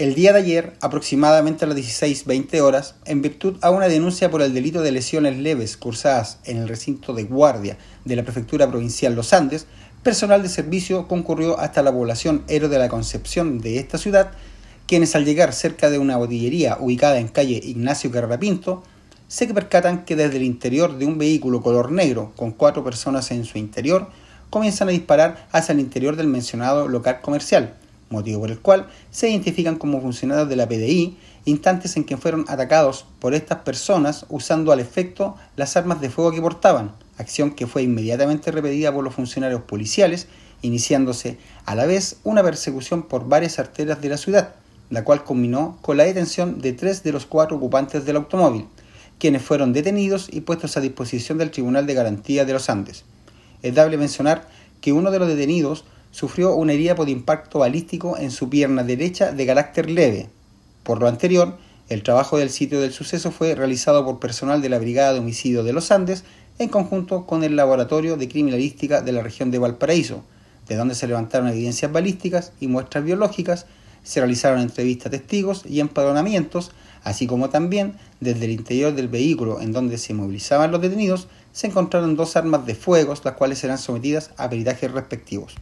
El 0.00 0.14
día 0.14 0.32
de 0.32 0.38
ayer, 0.38 0.72
aproximadamente 0.80 1.66
a 1.66 1.68
las 1.68 1.76
16.20 1.76 2.58
horas, 2.62 2.94
en 3.04 3.20
virtud 3.20 3.58
a 3.60 3.68
una 3.68 3.86
denuncia 3.86 4.30
por 4.30 4.40
el 4.40 4.54
delito 4.54 4.80
de 4.80 4.92
lesiones 4.92 5.36
leves 5.36 5.76
cursadas 5.76 6.38
en 6.46 6.56
el 6.56 6.68
recinto 6.68 7.12
de 7.12 7.24
guardia 7.24 7.76
de 8.06 8.16
la 8.16 8.22
Prefectura 8.22 8.66
Provincial 8.66 9.14
Los 9.14 9.34
Andes, 9.34 9.66
personal 10.02 10.42
de 10.42 10.48
servicio 10.48 11.06
concurrió 11.06 11.60
hasta 11.60 11.82
la 11.82 11.92
población 11.92 12.44
Héroe 12.48 12.70
de 12.70 12.78
la 12.78 12.88
Concepción 12.88 13.58
de 13.58 13.78
esta 13.78 13.98
ciudad, 13.98 14.30
quienes 14.86 15.14
al 15.14 15.26
llegar 15.26 15.52
cerca 15.52 15.90
de 15.90 15.98
una 15.98 16.16
botillería 16.16 16.78
ubicada 16.80 17.18
en 17.18 17.28
calle 17.28 17.60
Ignacio 17.62 18.10
Carrera 18.10 18.40
Pinto, 18.40 18.82
se 19.28 19.48
percatan 19.48 20.06
que 20.06 20.16
desde 20.16 20.38
el 20.38 20.44
interior 20.44 20.96
de 20.96 21.04
un 21.04 21.18
vehículo 21.18 21.60
color 21.60 21.92
negro 21.92 22.32
con 22.36 22.52
cuatro 22.52 22.82
personas 22.82 23.30
en 23.32 23.44
su 23.44 23.58
interior, 23.58 24.08
comienzan 24.48 24.88
a 24.88 24.92
disparar 24.92 25.46
hacia 25.52 25.74
el 25.74 25.80
interior 25.80 26.16
del 26.16 26.26
mencionado 26.26 26.88
local 26.88 27.20
comercial 27.20 27.74
motivo 28.10 28.40
por 28.40 28.50
el 28.50 28.58
cual 28.58 28.88
se 29.10 29.30
identifican 29.30 29.76
como 29.76 30.00
funcionarios 30.00 30.48
de 30.48 30.56
la 30.56 30.68
PDI, 30.68 31.16
instantes 31.44 31.96
en 31.96 32.04
que 32.04 32.16
fueron 32.16 32.44
atacados 32.48 33.06
por 33.20 33.34
estas 33.34 33.60
personas 33.60 34.26
usando 34.28 34.72
al 34.72 34.80
efecto 34.80 35.36
las 35.56 35.76
armas 35.76 36.00
de 36.00 36.10
fuego 36.10 36.32
que 36.32 36.42
portaban, 36.42 36.92
acción 37.18 37.52
que 37.52 37.68
fue 37.68 37.82
inmediatamente 37.82 38.50
repetida 38.50 38.92
por 38.92 39.04
los 39.04 39.14
funcionarios 39.14 39.62
policiales, 39.62 40.26
iniciándose 40.60 41.38
a 41.64 41.76
la 41.76 41.86
vez 41.86 42.18
una 42.24 42.42
persecución 42.42 43.04
por 43.04 43.28
varias 43.28 43.60
arterias 43.60 44.02
de 44.02 44.08
la 44.08 44.16
ciudad, 44.16 44.54
la 44.90 45.04
cual 45.04 45.22
culminó 45.22 45.78
con 45.80 45.96
la 45.96 46.04
detención 46.04 46.60
de 46.60 46.72
tres 46.72 47.04
de 47.04 47.12
los 47.12 47.26
cuatro 47.26 47.56
ocupantes 47.56 48.04
del 48.04 48.16
automóvil, 48.16 48.66
quienes 49.20 49.42
fueron 49.42 49.72
detenidos 49.72 50.28
y 50.32 50.40
puestos 50.40 50.76
a 50.76 50.80
disposición 50.80 51.38
del 51.38 51.52
Tribunal 51.52 51.86
de 51.86 51.94
Garantía 51.94 52.44
de 52.44 52.54
los 52.54 52.68
Andes. 52.68 53.04
Es 53.62 53.72
dable 53.74 53.98
mencionar 53.98 54.48
que 54.80 54.92
uno 54.92 55.12
de 55.12 55.18
los 55.20 55.28
detenidos 55.28 55.84
sufrió 56.10 56.54
una 56.54 56.72
herida 56.72 56.94
por 56.94 57.08
impacto 57.08 57.60
balístico 57.60 58.16
en 58.18 58.30
su 58.30 58.48
pierna 58.48 58.82
derecha 58.82 59.32
de 59.32 59.46
carácter 59.46 59.90
leve. 59.90 60.28
Por 60.82 61.00
lo 61.00 61.08
anterior, 61.08 61.56
el 61.88 62.02
trabajo 62.02 62.38
del 62.38 62.50
sitio 62.50 62.80
del 62.80 62.92
suceso 62.92 63.30
fue 63.30 63.54
realizado 63.54 64.04
por 64.04 64.20
personal 64.20 64.62
de 64.62 64.68
la 64.68 64.78
Brigada 64.78 65.12
de 65.12 65.18
Homicidio 65.18 65.64
de 65.64 65.72
los 65.72 65.90
Andes 65.90 66.24
en 66.58 66.68
conjunto 66.68 67.26
con 67.26 67.42
el 67.42 67.56
Laboratorio 67.56 68.16
de 68.16 68.28
Criminalística 68.28 69.00
de 69.00 69.12
la 69.12 69.22
región 69.22 69.50
de 69.50 69.58
Valparaíso, 69.58 70.22
de 70.68 70.76
donde 70.76 70.94
se 70.94 71.06
levantaron 71.06 71.48
evidencias 71.48 71.90
balísticas 71.90 72.52
y 72.60 72.68
muestras 72.68 73.02
biológicas, 73.04 73.66
se 74.02 74.20
realizaron 74.20 74.60
entrevistas 74.60 75.06
a 75.06 75.10
testigos 75.10 75.64
y 75.66 75.80
empadronamientos, 75.80 76.70
así 77.02 77.26
como 77.26 77.50
también 77.50 77.94
desde 78.20 78.44
el 78.44 78.52
interior 78.52 78.94
del 78.94 79.08
vehículo 79.08 79.60
en 79.60 79.72
donde 79.72 79.98
se 79.98 80.14
movilizaban 80.14 80.70
los 80.70 80.80
detenidos, 80.80 81.28
se 81.52 81.66
encontraron 81.66 82.14
dos 82.14 82.36
armas 82.36 82.66
de 82.66 82.74
fuego, 82.74 83.14
las 83.24 83.34
cuales 83.34 83.58
serán 83.58 83.78
sometidas 83.78 84.30
a 84.36 84.48
peritajes 84.48 84.92
respectivos. 84.92 85.56